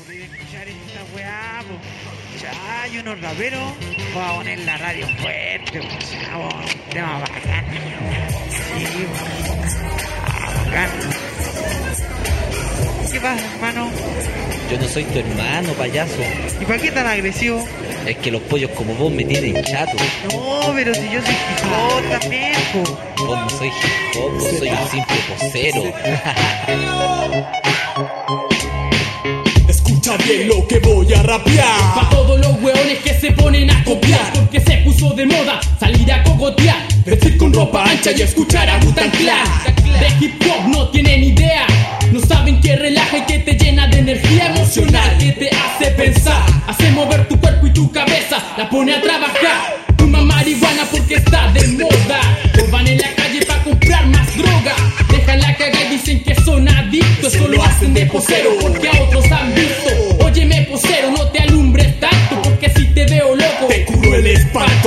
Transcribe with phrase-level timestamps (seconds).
[0.00, 1.74] ocurrido escuchar esta weá, po.
[2.40, 3.72] Ya, hay unos raperos,
[4.14, 5.86] voy a poner la radio fuerte, po.
[6.38, 7.64] Un tema bacán.
[8.76, 8.84] Sí,
[10.66, 10.90] bacán.
[13.10, 13.90] ¿Qué pasa, hermano?
[14.70, 16.22] Yo no soy tu hermano, payaso.
[16.60, 17.64] ¿Y para qué tan agresivo?
[18.06, 19.96] Es que los pollos como vos me tienen chato.
[20.30, 22.82] No, pero si yo soy hip también, po.
[23.24, 25.82] Vos no soy hip hop, vos soy un simple posero.
[30.28, 31.94] Lo que voy a rapear.
[31.94, 36.12] Pa' todos los hueones que se ponen a copiar Porque se puso de moda salir
[36.12, 39.48] a cogotear Vestir con ropa ancha y escuchar a Clan.
[39.74, 41.66] De hip hop no tienen idea
[42.12, 46.44] No saben que relaja y que te llena de energía emocional Que te hace pensar
[46.66, 49.37] Hace mover tu cuerpo y tu cabeza La pone a trabajar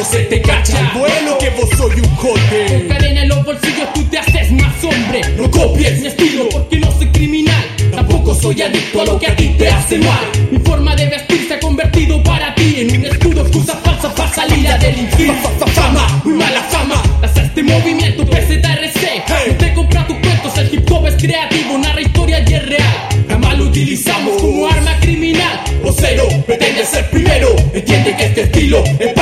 [0.06, 1.38] se te cacha vuelo.
[1.40, 2.88] Que vos soy un Con jote.
[2.88, 5.22] cadena en los bolsillos tú te haces más hombre.
[5.38, 6.50] No copies mi estilo.
[6.50, 7.64] Porque no soy criminal.
[7.92, 10.26] Tampoco soy adicto a lo que a ti te hace mal.
[10.52, 13.42] Mi forma de vestir se ha convertido para ti En un escudo.
[13.42, 15.28] Excusa falsa para salir a delinquir.
[15.28, 17.02] Fa- fa- fa- Fama, muy mala fama.
[17.24, 19.24] Haz este movimiento PZRC.
[19.48, 23.10] No te compra tus cuentos, el hip hop es creativo Narra historia y es real.
[23.30, 25.62] Jamás lo utilizamos Como arma criminal.
[25.84, 27.48] Vocero, pretende ser primero.
[27.74, 29.14] Entiende que este estilo es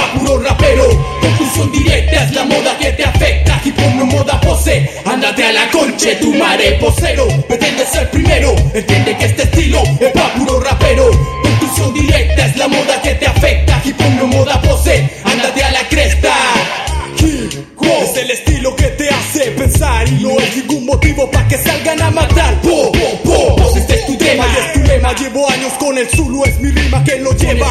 [5.06, 7.28] Ándate a la conche, tu madre posero.
[7.48, 8.56] Pretende ser primero.
[8.74, 11.10] Entiende que este estilo es pa' puro rapero.
[11.44, 13.82] Conclusión directa es la moda que te afecta.
[13.84, 15.10] Hip hop no moda pose.
[15.24, 16.34] Ándate a la cresta.
[17.20, 21.48] Hip hop es el estilo que te hace pensar y no es ningún motivo para
[21.48, 22.62] que salgan a matar.
[22.62, 23.78] Po, po, po.
[23.78, 25.14] Este es tu tema y es tu lema.
[25.14, 27.68] Llevo años con el Zulu, es mi rima que lo lleva.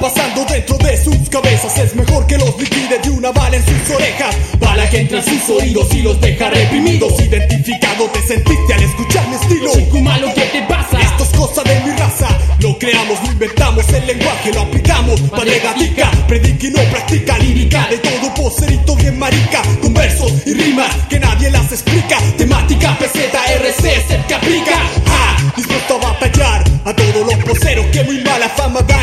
[0.00, 1.76] Pasando dentro de sus cabezas.
[1.78, 4.34] Es mejor que los liquide de una bala en sus orejas.
[4.58, 7.20] Bala que entra en sus oídos y los deja reprimidos.
[7.20, 9.72] Identificado te sentiste al escuchar mi estilo.
[9.72, 11.00] Chico malo, ¿qué te pasa?
[11.00, 12.28] Esto es cosa de mi raza.
[12.60, 15.20] Lo creamos, lo inventamos, el lenguaje lo aplicamos.
[15.20, 17.86] Padre gatica, predica y no practica lírica.
[17.90, 19.62] De todo poserito bien marica.
[19.82, 22.18] Con versos y rimas que nadie las explica.
[22.38, 24.76] Temática PZRC es el que aplica.
[25.06, 28.99] Ja, dispuesto a batallar a todos los poseros que muy mala fama dan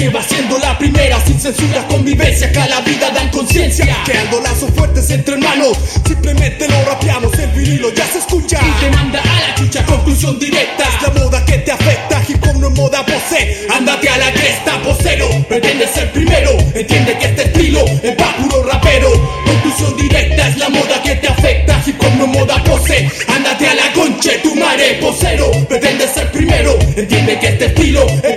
[0.00, 2.50] Que va siendo la primera sin censura, convivencia.
[2.50, 3.98] Que a la vida dan conciencia.
[4.06, 5.76] Creando lazos fuertes entre hermanos.
[6.06, 8.58] Simplemente lo rapeamos, el vinilo ya se escucha.
[8.62, 12.22] Y te manda a la chucha Conclusión directa es la moda que te afecta.
[12.26, 13.66] Hip hop no es moda pose.
[13.76, 15.28] Ándate a la cresta, posero.
[15.46, 16.50] Pretende ser primero.
[16.74, 19.10] Entiende que este estilo es pa' puro rapero.
[19.44, 21.82] Conclusión directa es la moda que te afecta.
[21.84, 23.10] Hip hop no moda pose.
[23.28, 25.50] Ándate a la conche, tu madre, posero.
[25.68, 26.78] Pretende ser primero.
[26.96, 28.36] Entiende que este estilo es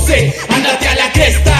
[0.00, 0.34] pose.
[0.48, 1.52] Ándate a la cresta.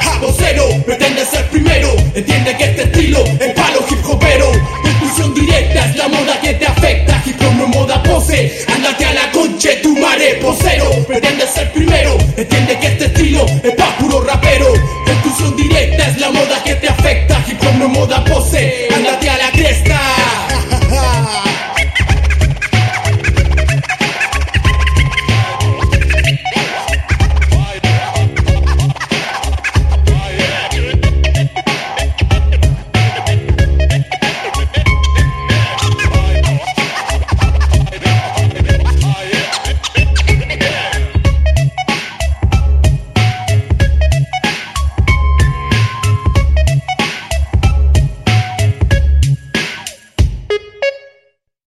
[0.00, 1.94] Ja, vocero, pretende ser primero.
[2.14, 4.56] Entiende que este estilo es pa' los hip hoperos.
[4.82, 7.22] Conclusión directa es la moda que te afecta.
[7.24, 8.64] Hip hop no moda pose.
[8.74, 10.90] Ándate a la conche, tu madre, posero.
[11.06, 12.16] Pretende ser primero.
[12.36, 14.72] Entiende que este estilo es pa' puro rapero.
[15.06, 17.44] Conclusión directa es la moda que te afecta.
[17.48, 18.85] Hip hop no moda pose.